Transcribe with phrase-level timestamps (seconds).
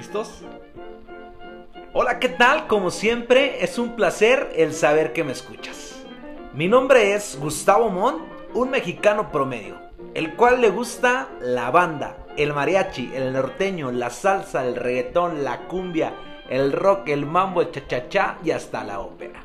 [0.00, 0.40] ¿Listos?
[1.92, 2.66] Hola, ¿qué tal?
[2.68, 6.02] Como siempre, es un placer el saber que me escuchas.
[6.54, 8.22] Mi nombre es Gustavo Montt,
[8.54, 9.76] un mexicano promedio,
[10.14, 15.68] el cual le gusta la banda, el mariachi, el norteño, la salsa, el reggaetón, la
[15.68, 16.14] cumbia,
[16.48, 19.42] el rock, el mambo, el cha-cha-cha y hasta la ópera.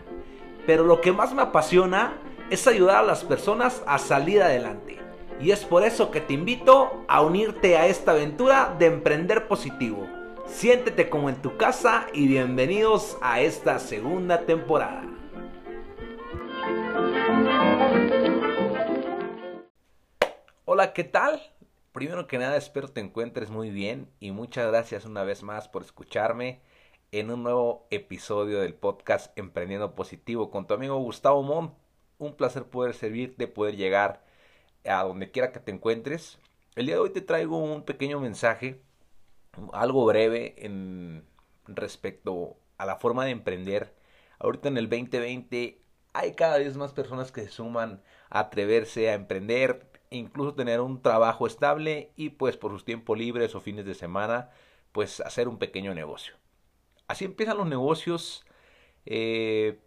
[0.66, 2.14] Pero lo que más me apasiona
[2.50, 5.00] es ayudar a las personas a salir adelante
[5.42, 10.08] y es por eso que te invito a unirte a esta aventura de emprender positivo.
[10.48, 15.04] Siéntete como en tu casa y bienvenidos a esta segunda temporada.
[20.66, 21.42] Hola, ¿qué tal?
[21.92, 25.84] Primero que nada espero te encuentres muy bien y muchas gracias una vez más por
[25.84, 26.62] escucharme
[27.12, 31.74] en un nuevo episodio del podcast Emprendiendo Positivo con tu amigo Gustavo Montt.
[32.18, 34.24] Un placer poder servirte, poder llegar
[34.86, 36.40] a donde quiera que te encuentres.
[36.76, 38.82] El día de hoy te traigo un pequeño mensaje,
[39.74, 41.26] algo breve en
[41.68, 43.96] respecto a la forma de emprender.
[44.40, 45.82] Ahorita en el 2020
[46.14, 51.02] hay cada vez más personas que se suman a atreverse a emprender, incluso tener un
[51.02, 54.50] trabajo estable y pues por sus tiempos libres o fines de semana
[54.92, 56.36] pues hacer un pequeño negocio.
[57.08, 58.46] Así empiezan los negocios.
[59.06, 59.82] Eh,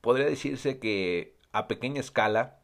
[0.00, 2.60] podría decirse que a pequeña escala,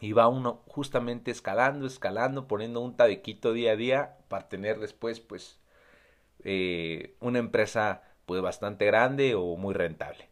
[0.00, 5.20] y va uno justamente escalando, escalando, poniendo un tabequito día a día para tener después
[5.20, 5.58] pues
[6.44, 10.28] eh, una empresa pues bastante grande o muy rentable.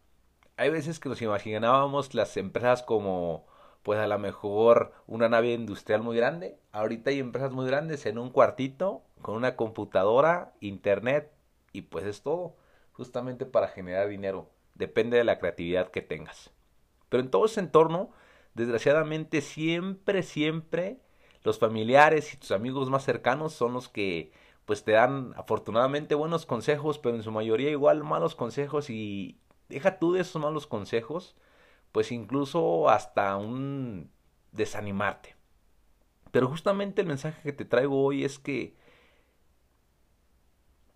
[0.56, 3.47] Hay veces que nos imaginábamos las empresas como
[3.83, 6.58] pues a lo mejor una nave industrial muy grande.
[6.73, 11.33] Ahorita hay empresas muy grandes en un cuartito con una computadora, internet
[11.73, 12.56] y pues es todo
[12.92, 14.51] justamente para generar dinero.
[14.75, 16.51] Depende de la creatividad que tengas.
[17.08, 18.11] Pero en todo ese entorno
[18.56, 20.98] desgraciadamente siempre, siempre
[21.42, 24.32] los familiares y tus amigos más cercanos son los que
[24.64, 29.98] pues te dan afortunadamente buenos consejos, pero en su mayoría igual malos consejos y deja
[29.98, 31.36] tú de esos malos consejos,
[31.92, 34.11] pues incluso hasta un
[34.52, 35.36] desanimarte.
[36.33, 38.74] Pero justamente el mensaje que te traigo hoy es que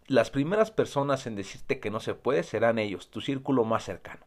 [0.07, 4.27] las primeras personas en decirte que no se puede serán ellos, tu círculo más cercano.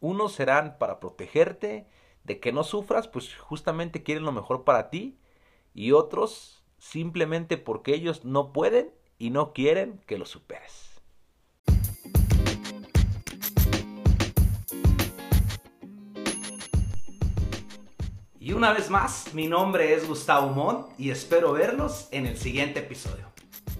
[0.00, 1.86] Unos serán para protegerte
[2.30, 5.18] de que no sufras, pues justamente quieren lo mejor para ti
[5.74, 11.02] y otros simplemente porque ellos no pueden y no quieren que lo superes.
[18.38, 22.78] Y una vez más, mi nombre es Gustavo Montt y espero verlos en el siguiente
[22.78, 23.26] episodio.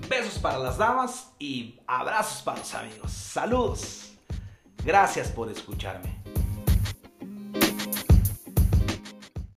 [0.09, 3.13] Besos para las damas y abrazos para los amigos.
[3.13, 4.13] Saludos.
[4.85, 6.20] Gracias por escucharme.